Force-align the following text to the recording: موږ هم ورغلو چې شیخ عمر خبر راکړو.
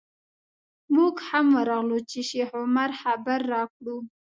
موږ 0.95 1.15
هم 1.29 1.45
ورغلو 1.57 1.97
چې 2.09 2.19
شیخ 2.29 2.49
عمر 2.61 2.89
خبر 3.01 3.39
راکړو. 3.53 3.97